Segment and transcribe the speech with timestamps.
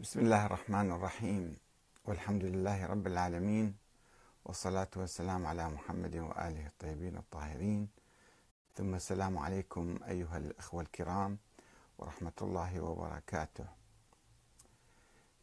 [0.00, 1.56] بسم الله الرحمن الرحيم.
[2.04, 3.76] والحمد لله رب العالمين.
[4.44, 7.88] والصلاة والسلام على محمد وآله الطيبين الطاهرين.
[8.74, 11.38] ثم السلام عليكم أيها الأخوة الكرام
[11.98, 13.66] ورحمة الله وبركاته.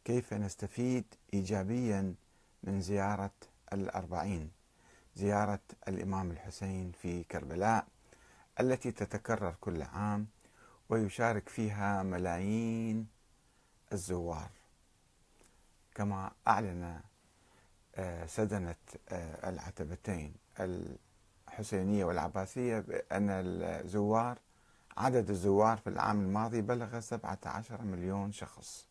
[0.04, 2.14] كيف نستفيد إيجابيا
[2.62, 3.34] من زيارة
[3.72, 4.50] الأربعين؟
[5.16, 7.86] زيارة الإمام الحسين في كربلاء
[8.60, 10.26] التي تتكرر كل عام
[10.88, 13.17] ويشارك فيها ملايين
[13.92, 14.50] الزوار.
[15.94, 17.00] كما أعلن
[17.96, 18.76] آه، سدنة
[19.08, 24.38] آه، العتبتين الحسينية والعباسية بأن الزوار
[24.96, 28.88] عدد الزوار في العام الماضي بلغ 17 مليون شخص.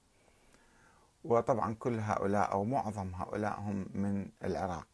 [1.23, 4.87] وطبعا كل هؤلاء أو معظم هؤلاء هم من العراق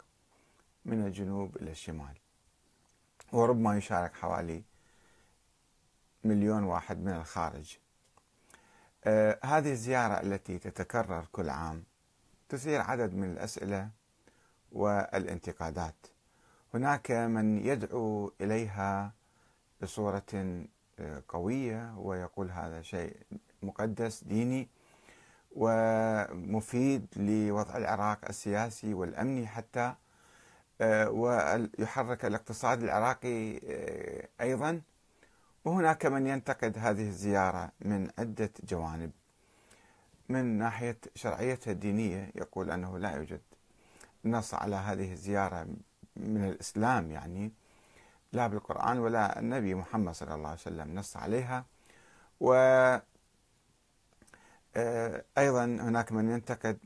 [0.85, 2.17] من الجنوب إلى الشمال.
[3.31, 4.63] وربما يشارك حوالي
[6.23, 7.77] مليون واحد من الخارج.
[9.43, 11.83] هذه الزيارة التي تتكرر كل عام
[12.49, 13.89] تثير عدد من الأسئلة
[14.71, 15.95] والانتقادات.
[16.73, 19.13] هناك من يدعو إليها
[19.81, 20.23] بصورة
[20.99, 23.17] آه، قوية ويقول هذا شيء
[23.63, 24.69] مقدس ديني
[25.51, 29.93] ومفيد لوضع العراق السياسي والأمني حتى
[30.81, 34.81] آه، ويحرك الاقتصاد العراقي آه، أيضا.
[35.65, 39.11] وهناك من ينتقد هذه الزيارة من عدة جوانب.
[40.29, 43.41] من ناحية شرعيتها الدينية يقول أنه لا يوجد
[44.25, 45.67] نص على هذه الزيارة
[46.15, 47.51] من الإسلام يعني
[48.33, 51.65] لا بالقرآن ولا النبي محمد صلى الله عليه وسلم نص عليها.
[52.39, 52.53] و
[54.75, 56.77] آه، أيضا هناك من ينتقد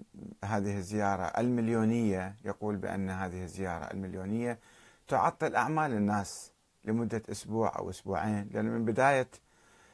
[0.45, 4.59] هذه الزيارة المليونية يقول بأن هذه الزيارة المليونية
[5.07, 6.51] تعطل أعمال الناس.
[6.87, 9.27] لمدة أسبوع أو أسبوعين لأن من بداية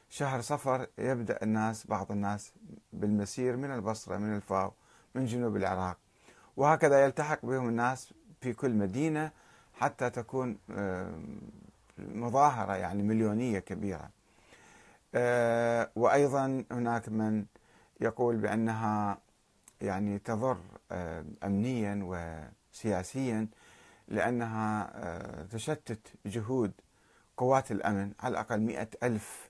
[0.10, 2.54] شهر صفر يبدأ الناس بعض الناس
[2.94, 4.72] بالمسير من البصرة من الفاو
[5.16, 5.98] من جنوب العراق.
[6.58, 9.32] وهكذا يلتحق بهم الناس في كل مدينة
[9.74, 10.58] حتى تكون
[11.98, 14.10] مظاهرة يعني مليونية كبيرة.
[15.16, 17.46] آه، وأيضا هناك من
[18.02, 19.18] يقول بأنها
[19.82, 20.58] يعني تضر
[21.44, 23.48] أمنيا وسياسيا
[24.08, 26.72] لأنها آه، تشتت جهود
[27.38, 29.50] قوات الأمن على الأقل مئة ألف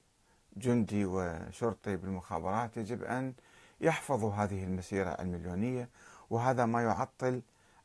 [0.57, 3.33] جندي وشرطي بالمخابرات يجب أن
[3.81, 5.89] يحفظوا هذه المسيرة المليونية
[6.29, 7.41] وهذا ما يعطل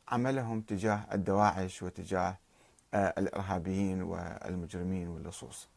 [0.09, 2.38] عملهم تجاه الدواعش وتجاه
[2.94, 5.69] آه، الإرهابيين والمجرمين واللصوص.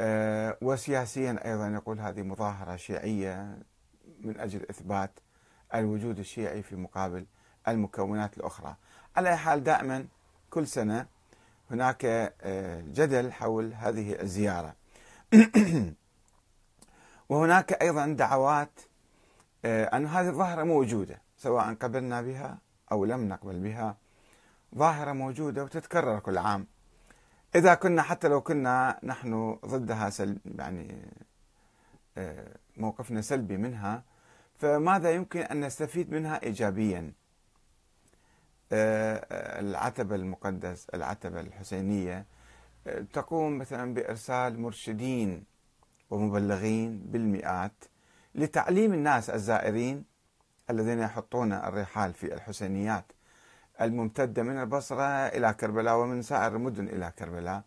[0.00, 3.58] آه، وسياسيا أيضا يقول هذه مظاهرة شيعية
[4.20, 5.10] من أجل إثبات
[5.74, 7.26] الوجود الشيعي في مقابل
[7.68, 8.76] المكونات الأخرى.
[9.16, 10.06] على حال دائما
[10.50, 11.06] كل سنة
[11.70, 14.74] هناك آه، جدل حول هذه الزيارة.
[17.28, 18.80] وهناك أيضا دعوات
[19.64, 22.58] آه، أن هذه الظاهرة موجودة سواء قبلنا بها
[22.92, 23.96] أو لم نقبل بها.
[24.74, 26.66] ظاهرة موجودة وتتكرر كل عام.
[27.54, 31.12] إذا كنا حتى لو كنا نحن ضدها سلب يعني
[32.18, 34.02] آه، موقفنا سلبي منها
[34.58, 37.12] فماذا يمكن أن نستفيد منها إيجابيا؟
[38.72, 42.26] العتبة المقدس العتبة الحسينية
[42.86, 45.44] آه، تقوم مثلا بإرسال مرشدين
[46.10, 47.84] ومبلغين بالمئات
[48.34, 50.04] لتعليم الناس الزائرين
[50.70, 53.04] الذين يحطون الرحال في الحسينيات
[53.80, 57.62] الممتدة من البصرة إلى كربلاء ومن سائر المدن إلى كربلاء.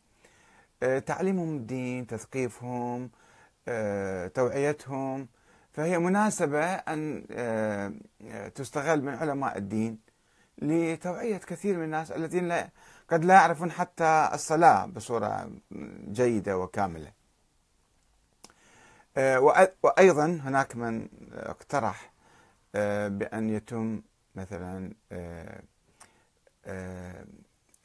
[0.84, 3.10] آه، تعليمهم الدين تثقيفهم
[4.34, 5.28] توعيتهم
[5.72, 7.24] فهي مناسبة أن
[8.56, 10.00] تستغل من علماء الدين
[10.64, 12.70] لتوعية كثير من الناس الذين لا
[13.10, 15.52] قد لا يعرفون حتى الصلاة بصورة
[16.12, 17.12] جيدة وكاملة.
[19.18, 19.40] آه،
[19.84, 22.14] وأيضا هناك من اقترح
[22.76, 24.02] آه، بأن يتم
[24.36, 25.64] مثلا آه،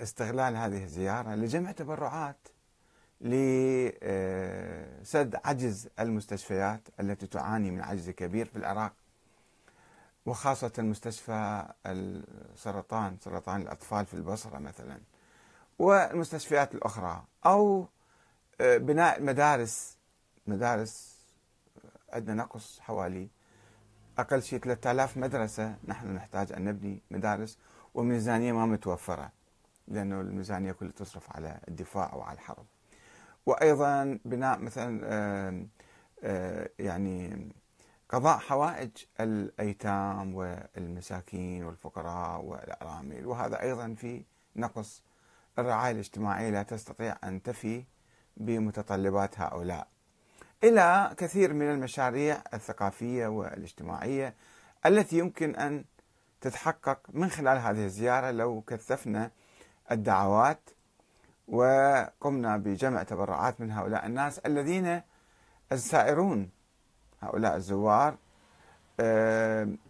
[0.01, 2.49] استغلال هذه الزيارة لجمع تبرعات
[3.21, 4.01] لسد
[5.45, 8.93] عجز المستشفيات التي تعاني من عجز كبير في العراق.
[10.29, 15.01] وخاصة مستشفى السرطان سرطان الأطفال في البصرة مثلا
[15.79, 17.87] والمستشفيات الأخرى أو
[18.61, 19.97] آه، بناء مدارس
[20.47, 21.19] مدارس
[22.13, 23.29] عندنا نقص حوالي
[24.19, 27.59] أقل شيء 3000 مدرسة نحن نحتاج أن نبني مدارس
[27.95, 29.33] وميزانية ما متوفرة
[29.89, 32.67] لأنه الميزانية كلها تصرف على الدفاع وعلى الحرب.
[33.47, 35.67] وأيضا بناء مثلا آه،
[36.23, 37.49] آه، يعني
[38.09, 38.91] قضاء حوائج
[39.21, 44.25] الأيتام والمساكين والفقراء والارامل وهذا أيضا في
[44.57, 45.03] نقص
[45.59, 47.85] الرعاية الاجتماعية لا تستطيع أن تفي
[48.37, 49.89] بمتطلبات هؤلاء.
[50.65, 54.35] إلى كثير من المشاريع الثقافية والاجتماعية
[54.87, 55.85] التي يمكن أن
[56.41, 59.31] تتحقق من خلال هذه الزيارة لو كثفنا
[59.91, 60.71] الدعوات
[61.49, 65.03] وقمنا بجمع تبرعات من هؤلاء الناس الذين
[65.73, 66.51] السائرون
[67.21, 68.17] هؤلاء الزوار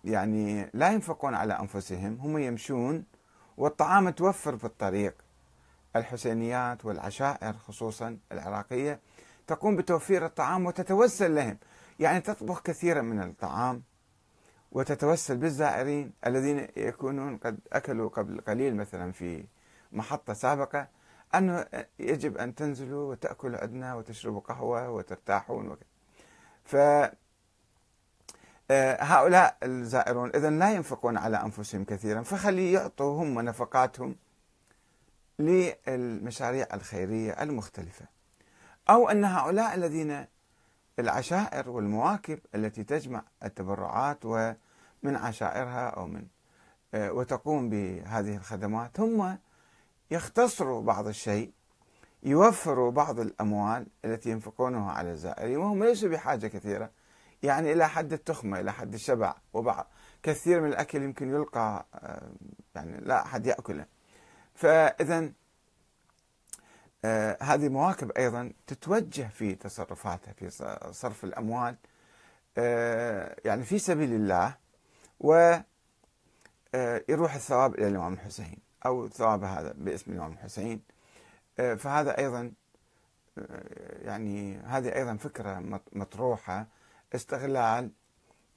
[0.05, 3.05] يعني لا ينفقون على أنفسهم هم يمشون
[3.57, 5.15] والطعام متوفر في الطريق.
[5.97, 9.01] الحسينيات والعشائر خصوصا العراقية
[9.47, 11.59] تقوم بتوفير الطعام وتتوسل لهم.
[11.99, 13.83] يعني تطبخ كثيرا من الطعام
[14.73, 19.45] وتتوسل بالزائرين الذين يكونون قد أكلوا قبل قليل مثلا في
[19.93, 20.89] محطة سابقة
[21.35, 21.67] أنه
[21.99, 25.89] يجب أن تنزلوا وتأكلوا عندنا وتشربوا قهوة وترتاحون وكذا.
[29.01, 34.17] هؤلاء الزائرون إذا لا ينفقون على أنفسهم كثيرا فخلي يعطوا هم نفقاتهم
[35.39, 38.05] للمشاريع الخيرية المختلفة.
[38.91, 40.27] أو أن هؤلاء الذين
[40.99, 46.27] العشائر والمواكب التي تجمع التبرعات ومن عشائرها أو من
[46.95, 49.39] آه، وتقوم بهذه الخدمات هم
[50.11, 51.53] يختصروا بعض الشيء
[52.23, 56.91] يوفروا بعض الأموال التي ينفقونها على الزائرين وهم ليسوا بحاجة كثيرة
[57.43, 59.91] يعني إلى حد التخمة إلى حد الشبع وبعض.
[60.23, 62.31] كثير من الأكل يمكن يلقى آه،
[62.75, 63.87] يعني لا أحد يأكله.
[64.55, 65.33] فإذا
[67.05, 70.51] آه، هذه مواكب أيضا تتوجه في تصرفاتها في
[70.93, 71.77] صرف الأموال
[72.59, 74.57] آه، يعني في سبيل الله
[75.21, 75.65] ويروح
[77.35, 80.83] الثواب إلى الإمام الحسين أو الثواب هذا باسم الإمام الحسين.
[81.57, 82.53] فهذا أيضا
[84.03, 86.67] يعني هذه أيضا فكرة مطروحة.
[87.15, 87.91] استغلال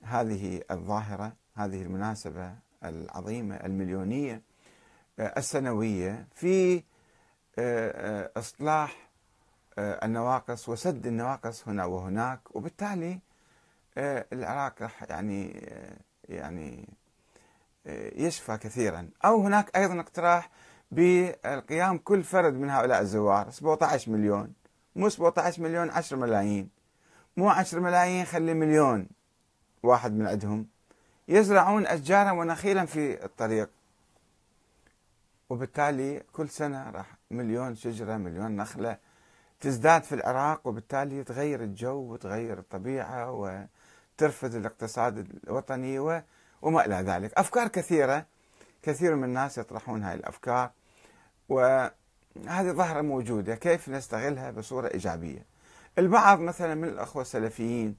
[0.02, 4.42] هذه الظاهرة هذه المناسبة العظيمة المليونية
[5.20, 6.82] آه، السنوية في آه،
[7.60, 9.12] آه، إصلاح
[9.78, 13.20] النواقص وسد النواقص هنا وهناك وبالتالي
[13.98, 15.68] العراق راح يعني
[16.30, 16.90] يعني
[18.16, 19.10] يشفى كثيرا.
[19.26, 20.50] أو هناك أيضا اقتراح
[20.92, 24.54] بالقيام كل فرد من هؤلاء الزوار 17 مليون
[24.96, 26.70] مو 17 مليون 10 ملايين.
[27.38, 29.08] مو عشر ملايين خلي مليون
[29.84, 30.68] واحد من عندهم
[31.28, 33.70] يزرعون أشجارا ونخيلا في الطريق.
[35.50, 38.98] وبالتالي كل سنة راح مليون شجرة مليون نخلة
[39.60, 46.00] تزداد في العراق وبالتالي يتغير الجو وتغير الطبيعة وترفد الاقتصاد الوطني
[46.62, 47.34] وما إلى ذلك.
[47.34, 48.26] أفكار كثيرة
[48.84, 50.72] كثير من الناس يطرحون هاي الأفكار
[51.50, 51.92] وهذه
[52.72, 55.51] ظاهرة موجودة كيف نستغلها بصورة إيجابية.
[55.98, 57.98] البعض مثلا من الأخوة السلفيين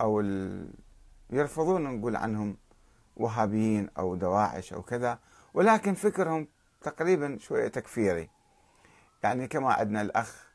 [0.00, 0.68] أو ال...
[1.30, 2.56] يرفضون نقول عنهم
[3.16, 5.18] وهابيين أو دواعش أو كذا
[5.54, 6.48] ولكن فكرهم
[6.82, 8.30] تقريبا شوية تكفيري.
[9.22, 10.46] يعني كما عندنا الأخ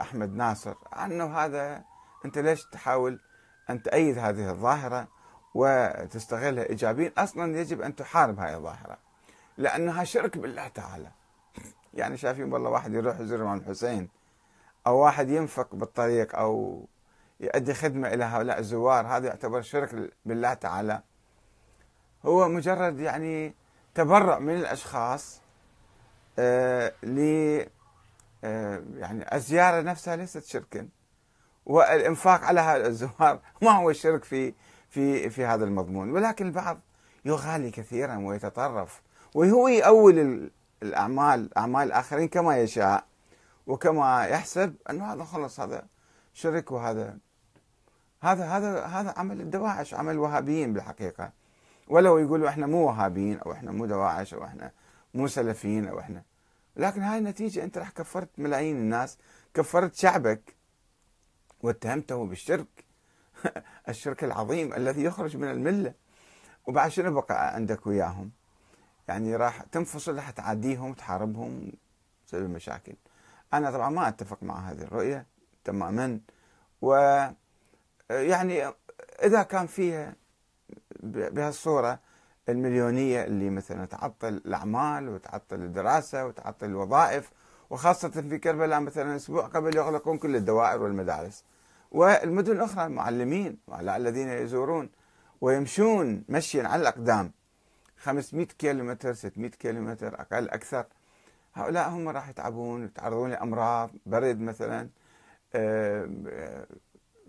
[0.00, 0.74] أحمد ناصر
[1.04, 1.84] أنه هذا
[2.24, 3.20] أنت ليش تحاول
[3.70, 5.08] أن تأيد هذه الظاهرة
[5.54, 8.98] وتستغلها إيجابيا؟ أصلا يجب أن تحارب هذه الظاهرة
[9.58, 11.10] لأنها شرك بالله تعالى.
[11.94, 14.08] يعني شايفين والله واحد يروح يزور الحسين
[14.86, 16.84] أو واحد ينفق بالطريق أو
[17.40, 21.02] يؤدي خدمة إلى هؤلاء الزوار هذا يعتبر شرك بالله تعالى.
[22.24, 23.54] هو مجرد يعني
[23.94, 25.40] تبرع من الأشخاص
[26.38, 27.18] آه ل
[28.44, 30.88] آه يعني الزيارة نفسها ليست شركا.
[31.66, 34.54] والإنفاق على هؤلاء الزوار ما هو الشرك في
[34.90, 36.10] في في هذا المضمون.
[36.10, 36.80] ولكن البعض
[37.24, 39.02] يغالي كثيرا ويتطرف
[39.34, 40.50] وهو يؤول
[40.82, 43.04] الأعمال أعمال الآخرين كما يشاء.
[43.66, 45.86] وكما يحسب انه هذا خلص هذا
[46.34, 47.18] شرك وهذا
[48.20, 51.32] هذا هذا هذا عمل الدواعش عمل وهابيين بالحقيقة.
[51.88, 54.72] ولو يقولوا إحنا مو وهابيين أو إحنا مو دواعش أو إحنا
[55.14, 56.22] مو سلفيين أو إحنا
[56.76, 59.18] لكن هاي النتيجة أنت راح كفرت ملايين الناس
[59.54, 60.54] كفرت شعبك
[61.62, 62.84] واتهمته بالشرك.
[63.88, 65.94] الشرك العظيم الذي يخرج من الملة.
[66.66, 68.30] وبعد شنو بقى عندك وياهم؟
[69.08, 71.72] يعني راح تنفصل راح تعاديهم تحاربهم
[72.26, 72.94] تسوي مشاكل.
[73.54, 75.26] أنا طبعا ما أتفق مع هذه الرؤية
[75.64, 76.20] تماما.
[76.82, 76.94] و
[78.10, 78.72] يعني
[79.22, 80.14] إذا كان فيها
[81.02, 81.98] بهالصورة
[82.48, 87.30] المليونية اللي مثلا تعطل الأعمال وتعطل الدراسة وتعطل الوظائف
[87.70, 91.44] وخاصة في كربلاء مثلا أسبوع قبل يغلقون كل الدوائر والمدارس.
[91.90, 94.90] والمدن الأخرى المعلمين الذين يزورون
[95.40, 97.32] ويمشون مشيا على الأقدام
[97.98, 100.86] 500 كيلومتر 600 كيلومتر أقل أكثر.
[101.56, 104.88] هؤلاء هم راح يتعبون يتعرضون لأمراض برد مثلا.
[105.54, 106.66] آه،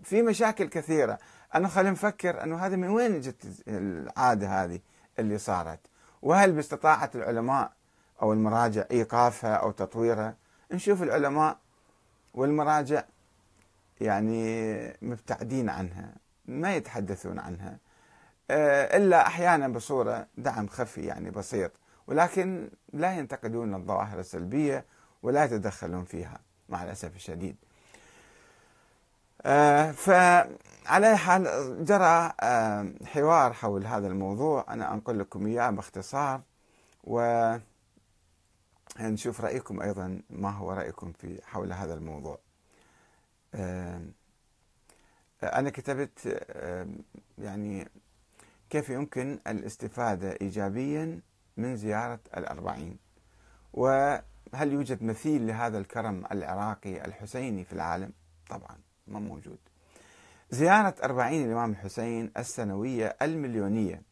[0.02, 1.18] في مشاكل كثيرة.
[1.54, 4.80] أنا خلينا نفكر أنه هذا من وين جت العادة هذه
[5.18, 5.80] اللي صارت؟
[6.22, 7.72] وهل باستطاعة العلماء
[8.22, 10.34] أو المراجع إيقافها أو تطويرها؟
[10.72, 11.58] نشوف العلماء
[12.34, 13.04] والمراجع
[14.00, 16.14] يعني مبتعدين عنها
[16.46, 17.78] ما يتحدثون عنها.
[18.50, 21.72] آه، إلا أحيانا بصورة دعم خفي يعني بسيط.
[22.08, 24.84] ولكن لا ينتقدون الظواهر السلبية
[25.22, 27.56] ولا يتدخلون فيها مع الأسف الشديد.
[29.42, 31.44] آه، فعلى حال
[31.84, 34.64] جرى آه، حوار حول هذا الموضوع.
[34.68, 36.40] أنا أنقل لكم إياه باختصار
[37.04, 37.56] و
[39.00, 42.38] نشوف رأيكم أيضا ما هو رأيكم في حول هذا الموضوع.
[45.42, 46.44] أنا كتبت
[47.38, 47.88] يعني
[48.70, 51.20] كيف يمكن الاستفادة إيجابيا
[51.58, 52.98] من زيارة الأربعين.
[53.72, 58.12] وهل يوجد مثيل لهذا الكرم العراقي الحسيني في العالم؟
[58.50, 59.58] طبعا ما موجود.
[60.50, 64.02] زيارة أربعين الإمام الحسين السنوية المليونية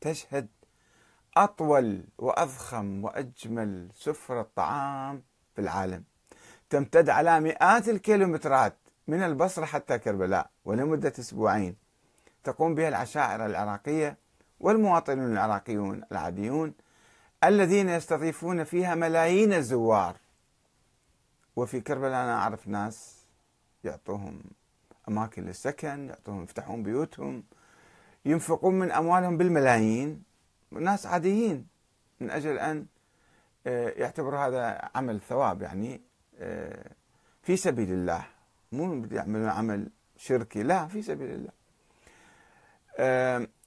[0.00, 0.48] تشهد
[1.36, 5.22] أطول وأضخم وأجمل سفرة طعام
[5.54, 6.04] في العالم.
[6.70, 8.76] تمتد على مئات الكيلومترات
[9.08, 11.76] من البصرة حتى كربلاء ولمدة أسبوعين.
[12.44, 14.21] تقوم بها العشائر العراقية
[14.62, 16.74] والمواطنون العراقيون العاديون
[17.44, 20.16] الذين يستضيفون فيها ملايين الزوار.
[21.56, 23.24] وفي كربلاء أنا أعرف ناس
[23.84, 24.42] يعطوهم
[25.08, 27.44] أماكن للسكن يعطوهم يفتحون بيوتهم
[28.24, 30.22] ينفقون من أموالهم بالملايين.
[30.70, 31.66] ناس عاديين.
[32.20, 32.86] من أجل أن
[33.66, 36.00] آه، يعتبروا هذا عمل ثواب يعني
[36.38, 36.90] آه،
[37.42, 38.26] في سبيل الله.
[38.72, 41.52] مو يعملون عمل شركي لا في سبيل الله.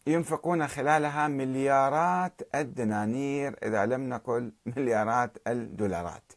[0.07, 6.33] ينفقون خلالها مليارات الدنانير إذا لم نقل مليارات الدولارات.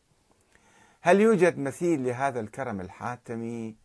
[1.01, 3.77] هل يوجد مثيل لهذا الكرم الحاتمي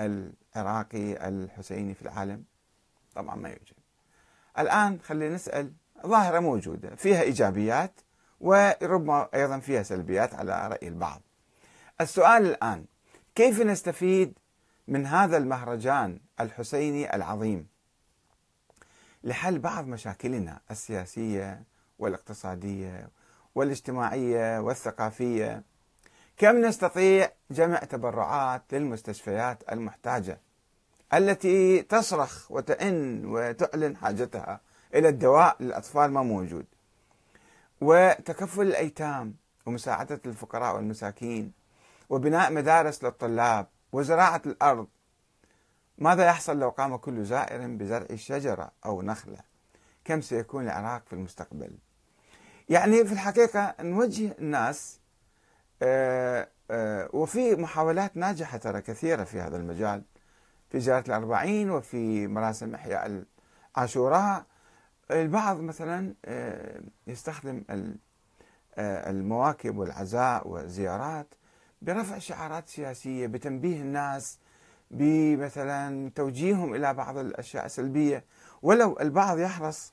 [0.00, 2.44] العراقي الحسيني في العالم؟
[3.14, 3.76] طبعا ما يوجد.
[4.58, 5.72] الآن خلينا نسأل
[6.06, 8.00] ظاهرة موجودة فيها إيجابيات
[8.40, 11.22] وربما أيضا فيها سلبيات على رأي البعض.
[12.00, 12.84] السؤال الآن
[13.34, 14.38] كيف نستفيد
[14.88, 17.71] من هذا المهرجان الحسيني العظيم؟
[19.24, 21.62] لحل بعض مشاكلنا السياسية
[21.98, 23.08] والاقتصادية
[23.54, 25.62] والاجتماعية والثقافية.
[26.36, 30.38] كم نستطيع جمع تبرعات للمستشفيات المحتاجة
[31.14, 34.60] التي تصرخ وتئن وتعلن حاجتها
[34.94, 36.66] إلى الدواء للأطفال ما موجود؟
[37.80, 39.34] وتكفل الأيتام
[39.66, 41.52] ومساعدة الفقراء والمساكين
[42.10, 44.86] وبناء مدارس للطلاب وزراعة الأرض
[46.02, 49.38] ماذا يحصل لو قام كل زائر بزرع شجرة أو نخلة؟
[50.04, 51.70] كم سيكون العراق في المستقبل؟
[52.68, 55.00] يعني في الحقيقة نوجه الناس
[55.82, 60.02] آه، آه، وفي محاولات ناجحة ترى كثيرة في هذا المجال.
[60.70, 63.24] في زيارة الأربعين وفي مراسم إحياء
[63.76, 64.44] عاشوراء
[65.10, 67.62] البعض مثلا آه، يستخدم
[68.78, 71.34] المواكب والعزاء والزيارات
[71.82, 74.38] برفع شعارات سياسية بتنبيه الناس
[74.92, 78.24] بمثلا توجيههم إلى بعض الأشياء السلبية.
[78.62, 79.92] ولو البعض يحرص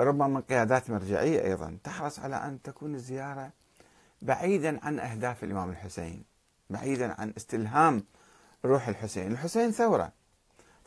[0.00, 3.50] ربما من قيادات مرجعية أيضا تحرص على أن تكون الزيارة
[4.22, 6.24] بعيدا عن أهداف الإمام الحسين
[6.70, 8.04] بعيدا عن استلهام
[8.64, 9.32] روح الحسين.
[9.32, 10.12] الحسين ثورة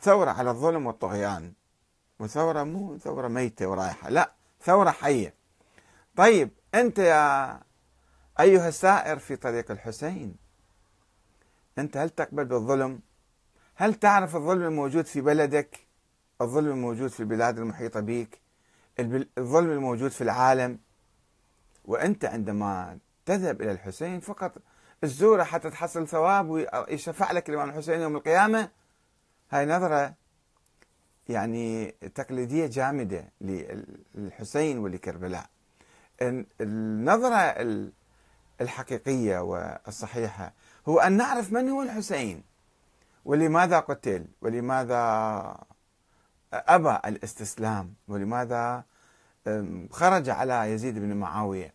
[0.00, 1.52] ثورة على الظلم والطغيان
[2.20, 5.34] وثورة مو ثورة ميتة ورايحة لا ثورة حية.
[6.16, 7.60] طيب أنت يا
[8.40, 10.45] أيها السائر في طريق الحسين
[11.78, 13.00] أنت هل تقبل بالظلم؟
[13.74, 15.86] هل تعرف الظلم الموجود في بلدك؟
[16.40, 18.40] الظلم الموجود في البلاد المحيطة بك؟
[19.38, 20.78] الظلم الموجود في العالم؟
[21.84, 24.52] وأنت عندما تذهب إلى الحسين فقط
[25.04, 28.70] الزورة حتى تحصل ثواب ويشفع لك الإمام الحسين يوم القيامة
[29.50, 30.14] هاي نظرة
[31.28, 33.32] يعني تقليدية جامدة
[34.14, 35.46] للحسين ولكربلاء
[36.60, 37.54] النظرة
[38.60, 40.52] الحقيقية والصحيحة
[40.88, 42.42] هو أن نعرف من هو الحسين.
[43.24, 45.56] ولماذا قتل؟ ولماذا
[46.52, 48.84] أبى الاستسلام؟ ولماذا
[49.90, 51.74] خرج على يزيد بن معاوية؟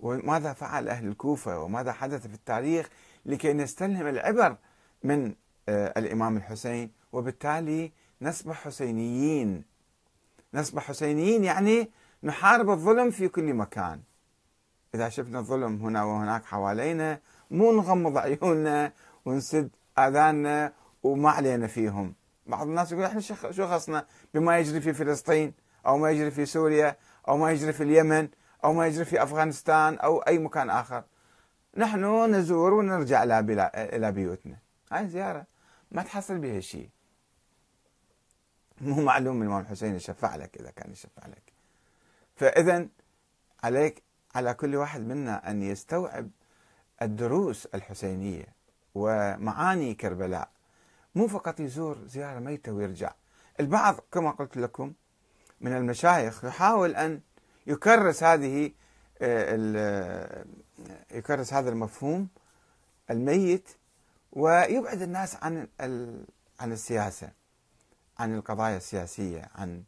[0.00, 2.88] وماذا فعل أهل الكوفة؟ وماذا حدث في التاريخ
[3.26, 4.56] لكي نستلهم العبر
[5.04, 5.34] من
[5.68, 9.64] أه، الإمام الحسين؟ وبالتالي نصبح حسينيين.
[10.54, 11.90] نصبح حسينيين يعني
[12.22, 14.00] نحارب الظلم في كل مكان.
[14.94, 18.92] إذا شفنا الظلم هنا وهناك حوالينا مو نغمض عيوننا
[19.24, 22.14] ونسد آذاننا وما علينا فيهم.
[22.46, 25.54] بعض الناس يقول إحنا شو خصنا؟ بما يجري في فلسطين
[25.86, 26.96] أو ما يجري في سوريا
[27.28, 28.28] أو ما يجري في اليمن
[28.64, 31.04] أو ما يجري في أفغانستان أو أي مكان آخر.
[31.76, 33.22] نحن نزور ونرجع
[33.74, 34.56] إلى بيوتنا.
[34.92, 35.46] هاي زيارة.
[35.90, 36.88] ما تحصل بها شيء.
[38.80, 41.52] مو معلوم الإمام الحسين يشفع لك إذا كان يشفع لك.
[42.36, 42.88] فاذا
[43.62, 44.02] عليك
[44.34, 46.30] على كل واحد منا أن يستوعب
[47.02, 48.46] الدروس الحسينية
[48.94, 50.48] ومعاني كربلاء
[51.14, 53.12] مو فقط يزور زيارة ميتة ويرجع.
[53.60, 54.92] البعض كما قلت لكم
[55.60, 57.20] من المشايخ يحاول أن
[57.66, 58.72] يكرس هذه
[59.22, 60.44] آه،
[61.10, 62.28] يكرس هذا المفهوم
[63.10, 63.68] الميت
[64.32, 65.68] ويبعد الناس عن
[66.60, 67.30] عن السياسة
[68.18, 69.82] عن القضايا السياسية عن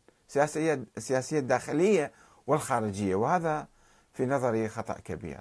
[0.97, 2.13] السياسية الداخلية
[2.47, 3.15] والخارجية.
[3.15, 3.69] وهذا
[4.13, 5.41] في نظري خطأ كبير.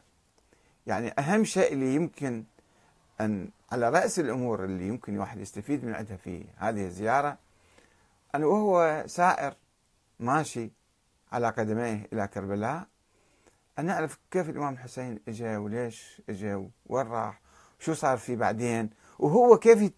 [0.90, 2.44] يعني أهم شيء اللي يمكن
[3.22, 7.38] أن على رأس الأمور اللي يمكن الواحد يستفيد من عندها في هذه الزيارة
[8.36, 9.54] أن وهو سائر
[10.20, 10.72] ماشي
[11.32, 12.88] على قدميه إلى كربلاء.
[13.80, 17.42] أن نعرف كيف الإمام الحسين إجا وليش إجا وين راح
[17.80, 19.92] شو صار فيه بعدين وهو كيف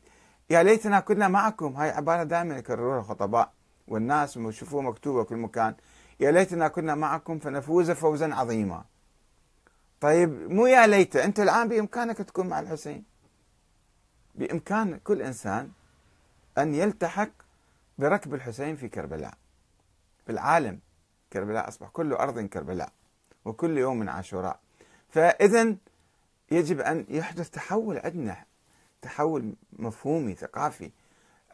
[0.49, 1.75] يا ليتنا كنا معكم.
[1.75, 3.53] هاي عبارة دائما يكرروها الخطباء
[3.87, 5.75] والناس يشوفوها مكتوبة كل مكان.
[6.19, 8.83] يا ليتنا كنا معكم فنفوز فوزا عظيما.
[10.01, 13.03] طيب مو يا ليت أنت الآن بإمكانك تكون مع الحسين.
[14.35, 15.71] بإمكان كل إنسان
[16.57, 17.29] أن يلتحق
[17.97, 19.33] بركب الحسين في كربلاء.
[20.25, 20.79] في العالم
[21.33, 22.91] كربلاء أصبح كل أرض كربلاء
[23.45, 24.59] وكل يوم عاشوراء.
[25.09, 25.75] فإذا
[26.51, 28.45] يجب أن يحدث تحول عندنا
[29.01, 30.91] تحول مفهومي ثقافي.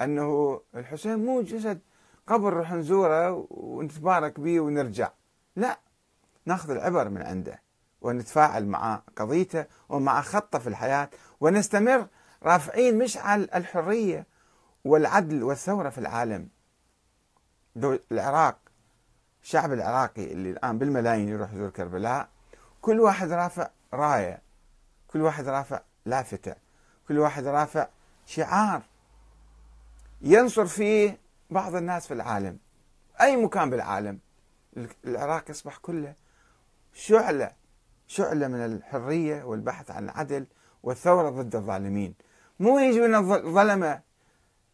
[0.01, 1.79] أنه الحسين مو جسد
[2.27, 5.09] قبر نروح نزوره ونتبارك به ونرجع.
[5.55, 5.79] لا
[6.45, 7.66] ناخذ العبر من عنده.
[8.01, 11.09] ونتفاعل مع قضيته ومع خطة في الحياة
[11.41, 12.07] ونستمر
[12.43, 14.25] رافعين مشعل الحرية
[14.85, 16.49] والعدل والثورة في العالم.
[18.11, 18.57] العراق
[19.43, 22.29] الشعب العراقي اللي الآن بالملايين يروح يزور كربلاء
[22.81, 24.41] كل واحد رافع راية
[25.07, 26.55] كل واحد رافع لافتة
[27.07, 27.87] كل واحد رافع
[28.25, 28.81] شعار
[30.21, 31.17] ينصر فيه
[31.49, 32.57] بعض الناس في العالم.
[33.21, 34.19] أي مكان بالعالم
[35.05, 36.13] العراق يصبح كله
[36.93, 37.51] شعلة
[38.07, 40.45] شعلة من الحرية والبحث عن العدل
[40.83, 42.13] والثورة ضد الظالمين.
[42.59, 44.01] مو يجون الظلمة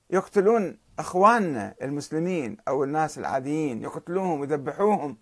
[0.09, 5.17] يقتلون إخواننا المسلمين أو الناس العاديين يقتلوهم ويذبحوهم.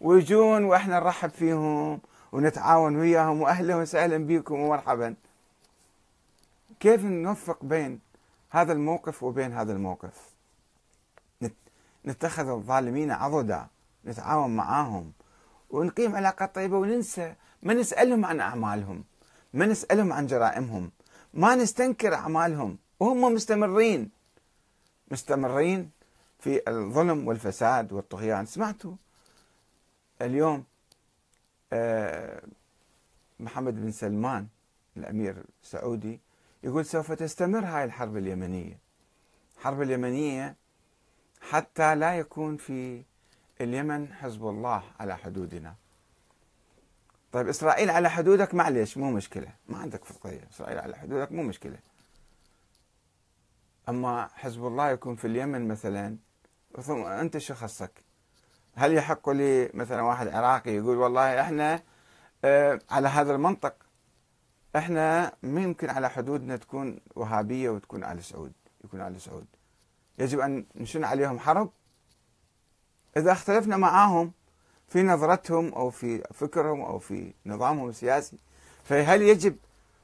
[0.00, 2.00] ويجون وإحنا نرحب فيهم
[2.32, 5.14] ونتعاون وياهم واهلا وسهلا بكم ومرحبا.
[6.80, 8.00] كيف نوفق بين
[8.50, 10.30] هذا الموقف وبين هذا الموقف؟
[12.06, 13.66] نتخذ الظالمين عضدا
[14.06, 15.12] نتعاون معاهم.
[15.70, 19.04] ونقيم علاقات طيبة وننسى ما نسألهم عن أعمالهم
[19.54, 20.90] ما نسألهم عن جرائمهم
[21.34, 24.10] ما نستنكر أعمالهم وهم مستمرين.
[25.10, 25.90] مستمرين
[26.38, 28.46] في الظلم والفساد والطغيان.
[28.46, 28.94] سمعتوا
[30.22, 30.64] اليوم
[31.72, 32.42] آه،
[33.40, 34.46] محمد بن سلمان
[34.96, 36.20] الأمير السعودي
[36.62, 38.78] يقول سوف تستمر هاي الحرب اليمنية.
[39.58, 40.56] الحرب اليمنية
[41.40, 43.02] حتى لا يكون في
[43.60, 45.74] اليمن حزب الله على حدودنا.
[47.32, 49.48] طيب إسرائيل على حدودك معلش مو مشكلة.
[49.68, 51.78] ما عندك فرقية إسرائيل على حدودك مو مشكلة.
[53.88, 56.16] أما حزب الله يكون في اليمن مثلا
[56.82, 58.04] ثم أنت شو خصك؟
[58.74, 61.82] هل يحق لي مثلا واحد عراقي يقول والله إحنا
[62.44, 63.74] آه على هذا المنطق
[64.76, 68.52] إحنا ما يمكن على حدودنا تكون وهابية وتكون على سعود
[68.84, 69.46] يكون على سعود.
[70.18, 71.72] يجب أن نشن عليهم حرب
[73.16, 74.32] إذا اختلفنا معاهم
[74.88, 78.38] في نظرتهم أو في فكرهم أو في نظامهم السياسي
[78.84, 79.56] فهل يجب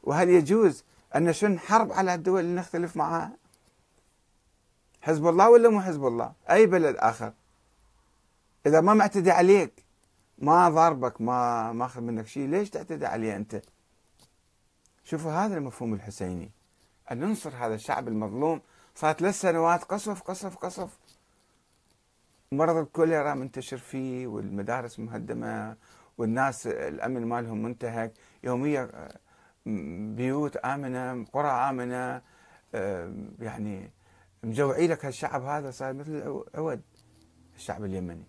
[0.02, 0.84] وهل يجوز
[1.16, 3.32] أن نشن حرب على الدول اللي نختلف معها
[5.02, 7.32] حزب الله ولا مو حزب الله؟ أي بلد آخر؟
[8.66, 9.84] إذا ما معتدي عليك
[10.38, 13.62] ما ضاربك ما ماخذ منك شيء ليش تعتدي عليه أنت؟
[15.04, 16.50] شوفوا هذا المفهوم الحسيني.
[17.12, 18.60] أن ننصر هذا الشعب المظلوم
[18.94, 20.88] صارت ثلاث سنوات قصف قصف قصف
[22.52, 25.76] مرض الكوليرا منتشر فيه والمدارس مهدمة
[26.18, 28.12] والناس الأمن مالهم منتهك.
[28.44, 29.08] يوميا
[30.16, 32.22] بيوت آمنة قرى آمنة
[33.40, 33.90] يعني
[34.42, 36.82] مجوعي لك هالشعب هذا صار مثل عود
[37.56, 38.24] الشعب اليمني.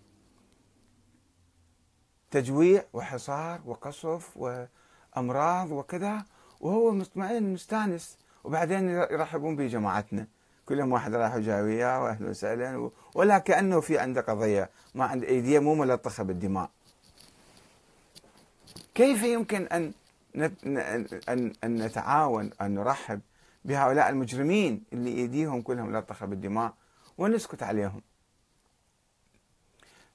[2.30, 6.24] تجويع وحصار وقصف وأمراض وكذا
[6.60, 8.18] وهو مطمئن مستانس.
[8.44, 10.26] وبعدين يرحبون بجماعتنا.
[10.68, 15.58] كلهم واحد راح جاي وياه واهلا وسهلا ولا كأنه في عنده قضية ما عند ايديه
[15.58, 16.70] مو ملطخة بالدماء.
[18.94, 19.92] كيف يمكن أن
[21.28, 23.20] ان ان نتعاون أن نرحب
[23.64, 26.74] بهؤلاء المجرمين اللي إيديهم كلهم ملطخة بالدماء
[27.18, 28.02] ونسكت عليهم.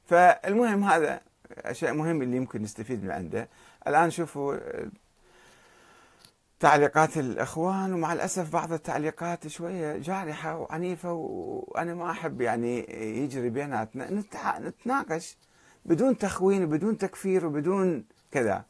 [0.06, 1.22] فالمهم هذا
[1.72, 3.48] شيء مهم اللي يمكن نستفيد من عنده.
[3.88, 4.58] الآن شوفوا
[6.64, 12.80] تعليقات الأخوان ومع الأسف بعض التعليقات شوية جارحة وعنيفة وأنا ما أحب يعني
[13.24, 14.24] يجري بيناتنا
[14.60, 15.38] نتناقش
[15.86, 18.66] بدون تخوين وبدون تكفير وبدون كذا.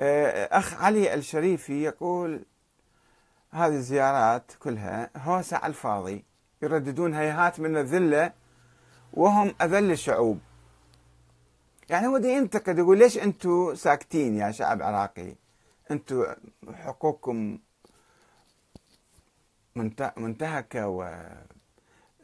[0.00, 2.44] آه، أخ علي الشريفي يقول
[3.50, 6.24] هذه الزيارات كلها هوسة على الفاضي
[6.62, 8.32] يرددون هيهات من الذلة
[9.12, 10.38] وهم أذل الشعوب.
[11.88, 15.45] يعني هو ينتقد يقول ليش أنتم ساكتين يا شعب عراقي؟
[15.90, 16.24] أنتم
[16.72, 17.58] حقوقكم
[20.16, 21.02] منتهكة و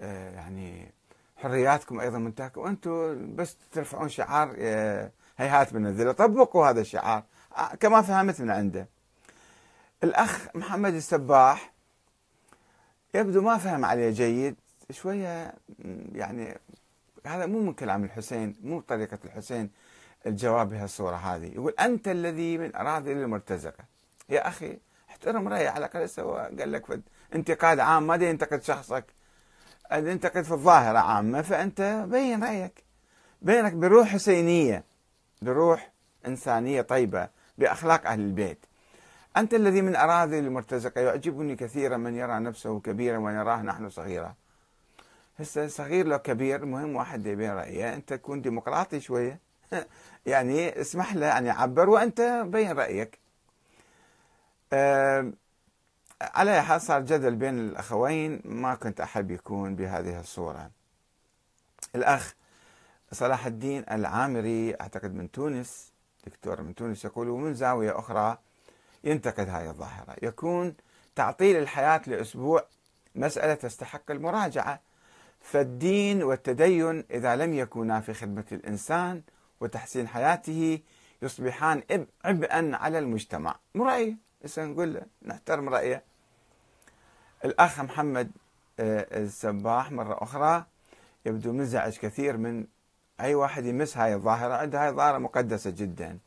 [0.00, 0.92] آه، يعني
[1.36, 6.12] حرياتكم أيضا منتهكة وأنتم بس ترفعون شعار آه، هيهات من الذلة.
[6.12, 7.24] طبقوا هذا الشعار.
[7.56, 8.88] آه، كما فهمت من عنده.
[10.04, 11.72] الأخ محمد السباح
[13.14, 14.56] يبدو ما فهم عليه جيد
[14.90, 15.54] شوية
[16.12, 16.58] يعني
[17.26, 19.70] هذا مو من كلام الحسين مو طريقة الحسين.
[20.26, 21.54] الجواب بهالصورة هذه.
[21.54, 23.84] يقول أنت الذي من أراضي المرتزقة.
[24.28, 24.78] يا أخي
[25.10, 27.00] احترم رأيي على الأقل سوى قال لك
[27.34, 29.04] انتقاد عام ما ينتقد شخصك.
[29.92, 32.84] ينتقد في الظاهرة عامة فأنت بين رأيك.
[33.42, 34.84] بينك بروح حسينية
[35.42, 35.92] بروح
[36.26, 38.66] إنسانية طيبة بأخلاق أهل البيت.
[39.36, 44.34] أنت الذي من أراضي المرتزقة يعجبني كثيرا من يرى نفسه كبيرا ونراه نحن صغيرا.
[45.38, 47.94] هسه صغير لو كبير مهم واحد يبين رأيه.
[47.94, 49.38] أنت تكون ديمقراطي شوية.
[50.26, 53.18] يعني اسمح له أن يعبر وأنت بين رأيك.
[56.22, 60.70] على حال صار جدل بين الأخوين ما كنت أحب يكون بهذه الصورة.
[61.94, 62.34] الأخ
[63.12, 65.92] صلاح الدين العامري أعتقد من تونس
[66.26, 68.38] دكتور من تونس يقول ومن زاوية أخرى
[69.04, 70.16] ينتقد هذه الظاهرة.
[70.22, 70.74] يكون
[71.14, 72.64] تعطيل الحياة لأسبوع
[73.14, 74.80] مسألة تستحق المراجعة.
[75.40, 79.22] فالدين والتدين إذا لم يكونا في خدمة الإنسان
[79.62, 80.78] وتحسين حياته
[81.22, 81.82] يصبحان
[82.24, 83.56] عبئا على المجتمع.
[83.74, 84.16] مو رأيي
[84.58, 86.02] نقول له؟ نحترم رأيه.
[87.44, 88.30] الأخ محمد
[88.80, 90.64] آه، السباح مرة أخرى
[91.26, 92.66] يبدو منزعج كثير من
[93.20, 94.54] أي واحد يمس هاي الظاهرة.
[94.54, 96.18] عند هاي الظاهرة مقدسة جدا.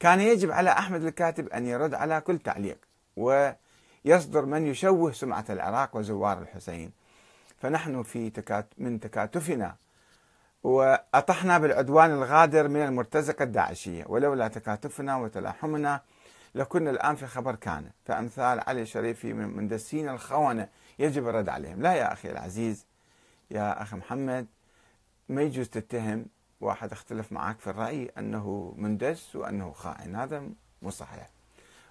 [0.00, 2.78] كان يجب على أحمد الكاتب أن يرد على كل تعليق
[3.16, 6.92] ويصدر من يشوه سمعة العراق وزوار الحسين.
[7.58, 9.76] فنحن في تكات من تكاتفنا
[10.62, 16.00] وأطحنا بالعدوان الغادر من المرتزقة الداعشية ولولا تكاتفنا وتلاحمنا
[16.54, 17.90] لكنا الآن في خبر كان.
[18.04, 21.82] فأمثال علي الشريفي من مندسين الخونة يجب الرد عليهم.
[21.82, 22.86] لا يا أخي العزيز
[23.50, 24.46] يا أخي محمد
[25.28, 26.26] ما يجوز تتهم
[26.60, 30.16] واحد اختلف معك في الرأي أنه مندس وأنه خائن.
[30.16, 30.48] هذا
[30.82, 31.30] مو صحيح.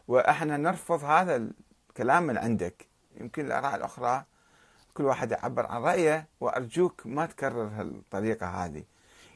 [0.08, 1.50] وإحنا نرفض هذا
[1.90, 2.88] الكلام من عندك.
[3.18, 4.24] يمكن الآراء الأخرى
[4.94, 8.84] كل واحد يعبر عن رأيه وأرجوك ما تكرر هالطريقة هذه.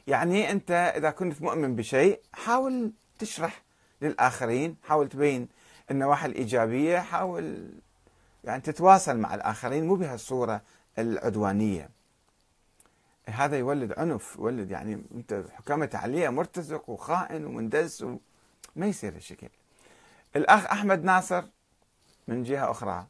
[0.06, 3.62] يعني أنت إذا كنت مؤمن بشيء حاول تشرح
[4.02, 5.48] للآخرين حاول تبين
[5.90, 7.70] النواحي الإيجابية حاول
[8.44, 10.62] يعني تتواصل مع الآخرين مو بهالصورة
[10.98, 11.90] العدوانية.
[13.28, 18.16] هذا يولد عنف يولد يعني أنت حكامة عليه مرتزق وخائن ومندس و...
[18.76, 19.48] ما يصير الشكل
[20.36, 21.44] الأخ أحمد ناصر
[22.28, 23.06] من جهة أخرى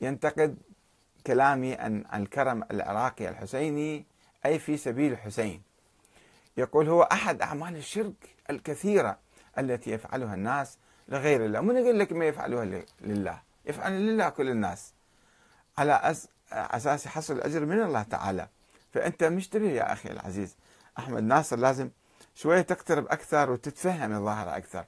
[0.00, 0.56] ينتقد
[1.26, 4.04] كلامي عن الكرم العراقي الحسيني
[4.46, 5.62] أي في سبيل الحسين
[6.56, 8.14] يقول هو أحد أعمال الشرك
[8.50, 9.18] الكثيرة
[9.58, 10.78] التي يفعلها الناس
[11.08, 11.60] لغير الله.
[11.60, 14.92] من يقول لك ما يفعلوها لله يفعل لله كل الناس.
[15.78, 16.14] على
[16.52, 18.48] أساس يحصل الأجر من الله تعالى.
[18.92, 20.56] فأنت مشتبه يا أخي العزيز.
[20.98, 21.90] أحمد ناصر لازم
[22.34, 24.84] شوية تقترب أكثر وتتفهم الظاهرة أكثر.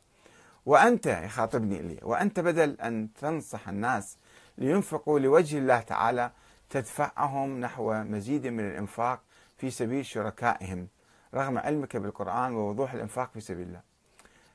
[0.67, 4.17] وأنت يخاطبني لي وأنت بدل أن تنصح الناس
[4.59, 6.31] لينفقوا لوجه الله تعالى
[6.71, 9.21] تدفعهم نحو مزيد من الإنفاق
[9.59, 10.89] في سبيل شركائهم
[11.35, 13.81] رغم علمك بالقرآن ووضوح الإنفاق في سبيل الله.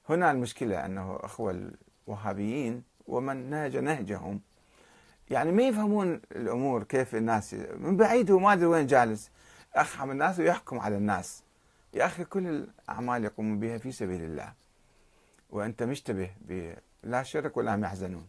[0.10, 1.72] هنا المشكلة أنه أخوة
[2.08, 4.42] الوهابيين ومن نهج نهجهم.
[5.30, 9.32] يعني ما يفهمون الأمور كيف الناس من بعيد هو ما أدري وين جالس
[9.76, 11.44] أخهم الناس ويحكم على الناس.
[11.94, 14.54] يا أخي كل الأعمال يقومون بها في سبيل الله.
[15.50, 16.30] وأنت مشتبه
[17.04, 18.28] لا شرك ولا هم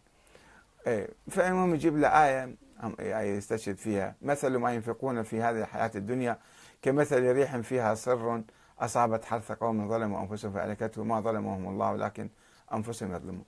[0.87, 2.55] إيه فالمهم يجيب له آية
[2.99, 4.15] آية يستشهد فيها.
[4.21, 6.39] مثل ما ينفقون في هذه الحياة الدنيا
[6.81, 8.43] كمثل ريح فيها سر
[8.79, 12.29] أصابت حرث قوم ظلموا أنفسهم فأهلكته ما ظلمهم الله ولكن
[12.73, 13.45] أنفسهم يظلمون.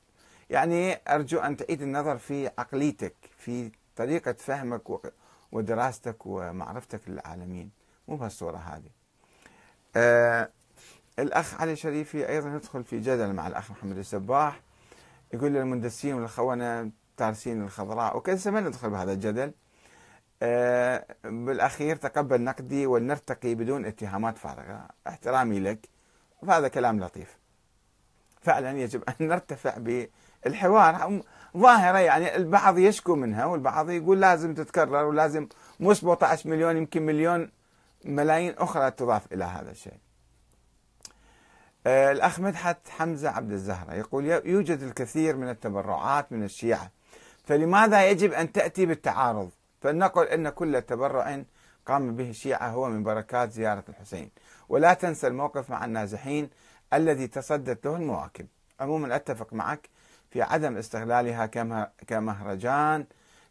[0.49, 4.81] يعني أرجو أن تعيد النظر في عقليتك في طريقة فهمك
[5.51, 7.71] ودراستك ومعرفتك للعالمين.
[8.07, 8.89] مو بهالصورة هذه.
[9.95, 10.49] آه
[11.19, 14.61] الأخ علي شريفي أيضا يدخل في جدل مع الأخ محمد السباح
[15.33, 16.91] يقول للمندسين والخونة
[17.21, 18.17] تارسين الخضراء.
[18.17, 19.51] وكذا ما ندخل بهذا الجدل.
[20.43, 24.87] آه، بالأخير تقبل نقدي ولنرتقي بدون اتهامات فارغة.
[25.07, 25.89] احترامي لك.
[26.41, 27.37] وهذا كلام لطيف.
[28.41, 29.77] فعلا يجب أن نرتفع
[30.45, 31.21] بالحوار.
[31.57, 35.47] ظاهرة يعني البعض يشكو منها والبعض يقول لازم تتكرر ولازم
[35.79, 37.51] مو 17 مليون يمكن مليون
[38.05, 39.99] ملايين أخرى تضاف إلى هذا الشيء.
[41.87, 46.91] آه، الأخ مدحت حمزة عبد الزهرة يقول يوجد الكثير من التبرعات من الشيعة
[47.51, 49.49] فلماذا يجب أن تأتي بالتعارض؟
[49.81, 51.43] فلنقل أن كل تبرع
[51.85, 54.29] قام به الشيعة هو من بركات زيارة الحسين.
[54.69, 56.49] ولا تنسى الموقف مع النازحين
[56.93, 58.47] الذي تصدت له المواكب.
[58.79, 59.89] عموما أتفق معك
[60.29, 61.45] في عدم استغلالها
[62.07, 63.05] كمهرجان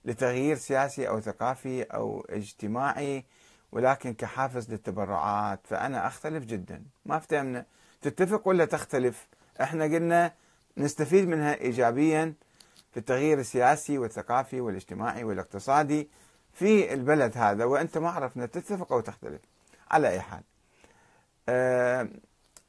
[0.04, 3.24] لتغيير سياسي أو ثقافي أو اجتماعي
[3.72, 5.60] ولكن كحافز للتبرعات.
[5.64, 6.82] فأنا أختلف جدا.
[7.06, 7.66] ما افتهمنا
[8.02, 9.28] تتفق ولا تختلف؟
[9.60, 10.32] إحنا قلنا
[10.76, 12.34] نستفيد منها إيجابيا
[12.90, 16.08] في التغيير السياسي والثقافي والاجتماعي والاقتصادي
[16.52, 19.40] في البلد هذا وأنت ما عرفنا تتفق أو تختلف
[19.90, 20.42] على أي حال.
[21.48, 22.08] آه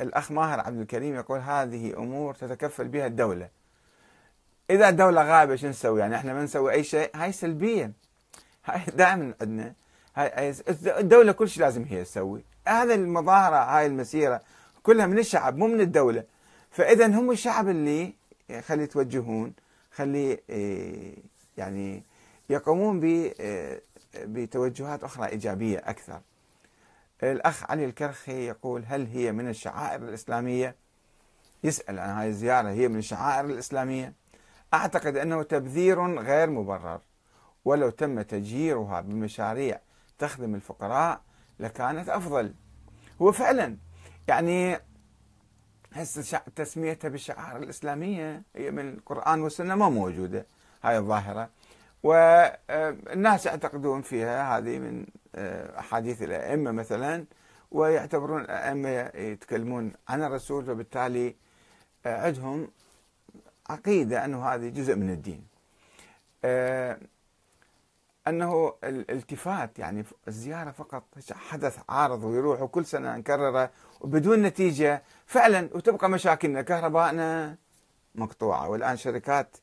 [0.01, 3.49] الأخ ماهر عبد الكريم يقول هذه أمور تتكفل بها الدولة.
[4.69, 7.91] إذا الدولة غائبه شو نسوي؟ يعني إحنا ما نسوي أي شيء؟ هاي سلبيه
[8.65, 9.73] هاي دائما عندنا.
[10.15, 10.55] هاي
[10.85, 12.43] الدولة كل شيء لازم هي تسوي.
[12.67, 14.41] هذا المظاهرة هاي المسيرة
[14.83, 16.23] كلها من الشعب مو من الدولة.
[16.71, 18.13] فاذا هم الشعب اللي
[18.61, 19.53] خلي يتوجهون
[19.91, 21.13] خلي آه،
[21.57, 22.03] يعني
[22.49, 23.01] يقومون
[23.39, 23.81] آه،
[24.15, 26.21] بتوجهات أخرى إيجابية أكثر.
[27.23, 30.75] الأخ علي الكرخي يقول هل هي من الشعائر الإسلامية؟
[31.63, 34.13] يسأل عن هذه الزيارة هي من الشعائر الإسلامية؟
[34.73, 37.01] أعتقد أنه تبذير غير مبرر.
[37.65, 39.79] ولو تم تجييرها بمشاريع
[40.19, 41.21] تخدم الفقراء
[41.59, 42.53] لكانت أفضل.
[43.21, 43.77] هو فعلا
[44.27, 44.79] يعني
[45.93, 48.43] هسه تسميتها بالشعائر الإسلامية.
[48.55, 50.45] هي من القرآن والسنة ما موجودة.
[50.83, 51.49] هاي الظاهرة.
[52.03, 57.25] والناس يعتقدون فيها هذه من آه، أحاديث الأئمة مثلا
[57.71, 61.35] ويعتبرون الأئمة يتكلمون عن الرسول فبالتالي
[62.05, 62.67] آه، عندهم
[63.69, 65.43] عقيدة أنه هذه جزء من الدين.
[66.45, 66.97] آه،
[68.27, 76.09] أنه الالتفات يعني الزيارة فقط حدث عارض ويروح وكل سنة نكرره وبدون نتيجة فعلا وتبقى
[76.09, 76.61] مشاكلنا.
[76.61, 77.55] كهربائنا
[78.15, 79.57] مقطوعة والآن شركات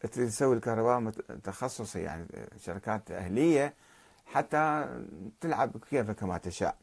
[0.00, 1.10] تسوي الكهرباء
[1.44, 2.26] تخصصي يعني
[2.64, 3.74] شركات أهلية
[4.26, 4.88] حتى
[5.40, 6.76] تلعب كيفك كما تشاء.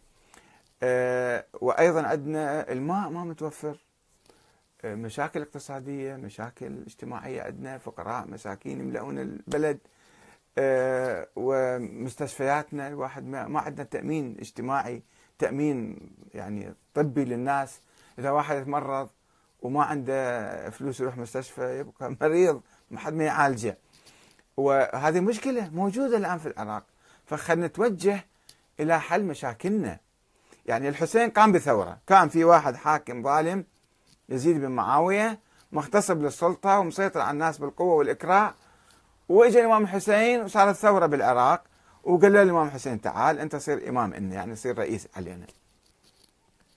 [0.83, 3.77] أه وأيضا عندنا الماء ما متوفر.
[4.85, 9.79] أه مشاكل اقتصادية مشاكل اجتماعية عندنا فقراء مساكين يملؤون البلد.
[10.57, 15.03] أه ومستشفياتنا الواحد ما عندنا تأمين اجتماعي
[15.39, 17.81] تأمين يعني طبي للناس.
[18.19, 19.09] إذا واحد يتمرض
[19.61, 23.77] وما عنده فلوس يروح مستشفى يبقى مريض ما حد ما يعالجه.
[24.57, 26.83] وهذه مشكلة موجودة الآن في العراق.
[27.25, 28.25] فخلنا نتوجه
[28.79, 29.99] إلى حل مشاكلنا.
[30.65, 31.97] يعني الحسين قام بثورة.
[32.07, 33.65] كان في واحد حاكم ظالم
[34.29, 35.39] يزيد بن معاوية
[35.71, 38.53] مغتصب للسلطة ومسيطر على الناس بالقوة والإكراه.
[39.29, 41.63] وإجا الإمام الحسين وصارت ثورة بالعراق.
[42.03, 45.47] وقال له الإمام الحسين تعال أنت صير إمام إنا يعني صير رئيس علينا.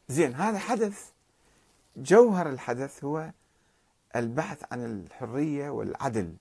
[0.09, 1.16] زين هذا حدث.
[1.97, 3.31] جوهر الحدث هو
[4.17, 6.37] البحث عن الحرية والعدل.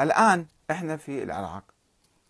[0.00, 1.64] الآن إحنا في العراق.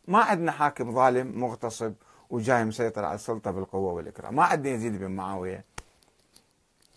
[0.08, 1.94] ما عندنا حاكم ظالم مغتصب
[2.30, 4.34] وجاي مسيطر على السلطة بالقوة والإكرام.
[4.34, 5.64] ما عندنا يزيد بن معاوية.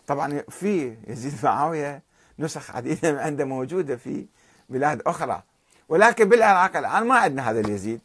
[0.07, 2.01] طبعا في يزيد بن معاوية
[2.39, 4.27] نسخ عديدة عنده موجودة في
[4.69, 5.43] بلاد أخرى.
[5.89, 8.01] ولكن بالعراق الآن ما عندنا هذا اليزيد.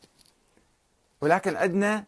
[1.20, 2.04] ولكن عندنا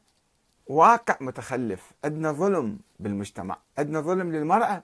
[0.66, 1.92] واقع متخلف.
[2.04, 4.82] عندنا ظلم بالمجتمع عندنا ظلم للمرأة.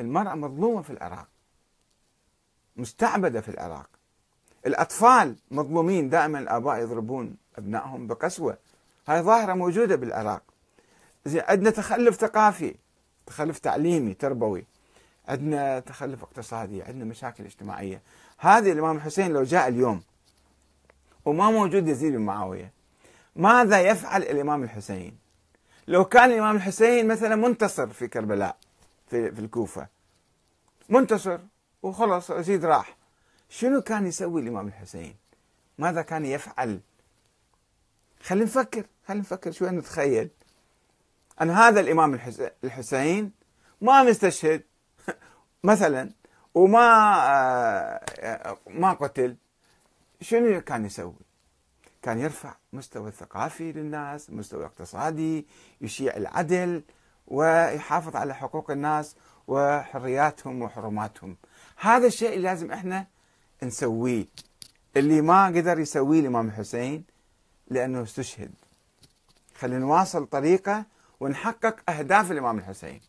[0.00, 1.26] المرأة مظلومة في العراق
[2.76, 3.88] مستعبدة في العراق.
[4.66, 8.58] الأطفال مظلومين دائما الآباء يضربون أبنائهم بقسوة.
[9.08, 10.42] هاي ظاهرة موجودة بالعراق.
[11.24, 12.74] زين عندنا تخلف ثقافي
[13.26, 14.64] تخلف تعليمي تربوي.
[15.28, 18.02] عندنا تخلف اقتصادي عندنا مشاكل اجتماعية.
[18.38, 20.02] هذه الإمام الحسين لو جاء اليوم
[21.24, 22.72] وما موجود يزيد بن معاوية
[23.36, 25.18] ماذا يفعل الإمام الحسين؟
[25.88, 28.56] لو كان الإمام الحسين مثلا منتصر في كربلاء
[29.06, 29.86] في, في الكوفة
[30.88, 31.38] منتصر
[31.82, 32.96] وخلص يزيد راح
[33.48, 35.14] شنو كان يسوي الإمام الحسين؟
[35.78, 36.80] ماذا كان يفعل؟
[38.22, 40.28] خلينا نفكر خلينا نفكر شوي نتخيل.
[41.42, 42.20] أن هذا الإمام
[42.64, 43.32] الحسين
[43.80, 44.62] ما مستشهد
[45.64, 46.10] مثلا
[46.54, 46.86] وما
[48.20, 49.36] آه، ما قتل
[50.20, 51.29] شنو كان يسوي؟
[52.02, 55.46] كان يرفع مستوى الثقافي للناس مستوى اقتصادي
[55.80, 56.82] يشيع العدل
[57.26, 59.16] ويحافظ على حقوق الناس
[59.48, 61.36] وحرياتهم وحرماتهم.
[61.76, 63.06] هذا الشيء اللي لازم إحنا
[63.62, 64.26] نسويه.
[64.96, 67.04] اللي ما قدر يسويه الإمام الحسين
[67.68, 68.50] لأنه استشهد.
[69.58, 70.84] خلينا نواصل طريقة
[71.20, 73.00] ونحقق أهداف الإمام الحسين.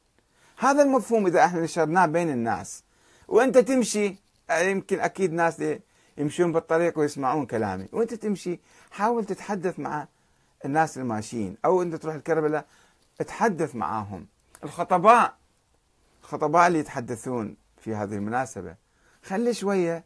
[0.58, 2.84] هذا المفهوم إذا إحنا نشرناه بين الناس
[3.28, 4.16] وأنت تمشي
[4.52, 5.64] يمكن أكيد ناس
[6.18, 7.88] يمشون بالطريق ويسمعون كلامي.
[7.92, 8.60] وانت تمشي
[8.92, 10.08] حاول تتحدث مع
[10.66, 12.66] الناس الماشيين أو أنت تروح الكربلاء
[13.28, 14.28] تحدث معاهم.
[14.64, 15.36] الخطباء
[16.24, 18.76] الخطباء اللي يتحدثون في هذه المناسبة
[19.24, 20.04] خلي شوية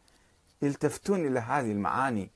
[0.62, 2.30] يلتفتون إلى هذه المعاني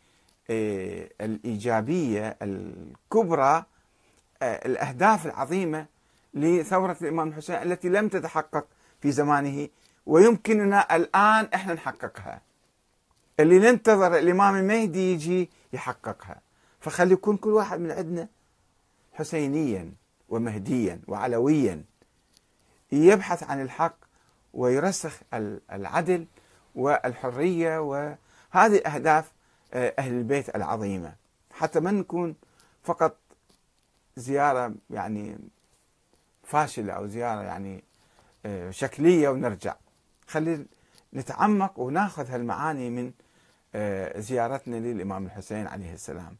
[0.49, 3.65] آه، الإيجابية الكبرى
[4.41, 5.85] آه، الأهداف العظيمة
[6.33, 8.67] لثورة الإمام الحسين التي لم تتحقق
[9.01, 9.67] في زمانه
[10.05, 12.41] ويمكننا الآن إحنا نحققها.
[13.39, 16.41] اللي ننتظر الإمام المهدي يجي يحققها.
[16.79, 18.27] فخلي يكون كل واحد من عندنا
[19.13, 19.91] حسينيا
[20.29, 21.83] ومهديا وعلويا.
[22.91, 23.95] يبحث عن الحق
[24.53, 25.19] ويرسخ
[25.71, 26.25] العدل
[26.75, 29.31] والحرية وهذه أهداف
[29.73, 31.15] آه، أهل البيت العظيمة.
[31.51, 32.35] حتى ما نكون
[32.83, 33.17] فقط
[34.17, 35.37] زيارة يعني
[36.43, 37.83] فاشلة أو زيارة يعني
[38.45, 39.75] آه، شكلية ونرجع.
[40.27, 40.65] خلي
[41.13, 43.11] نتعمق وناخذ هالمعاني من
[44.17, 46.37] زيارتنا للإمام الحسين عليه السلام.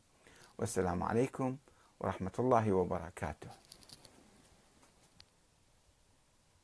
[0.58, 1.58] والسلام عليكم
[2.00, 3.50] ورحمة الله وبركاته.